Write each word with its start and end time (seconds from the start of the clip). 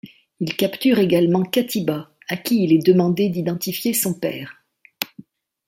Ils 0.39 0.55
capturent 0.55 0.97
également 0.97 1.43
Katiba, 1.43 2.09
à 2.27 2.35
qui 2.35 2.63
il 2.63 2.73
est 2.73 2.83
demandé 2.83 3.29
d'identifier 3.29 3.93
son 3.93 4.15
père. 4.15 4.63